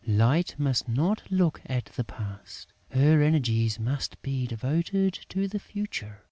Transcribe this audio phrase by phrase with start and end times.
[0.07, 2.73] "Light must not look at the past.
[2.89, 6.19] Her energies must be devoted to the future!"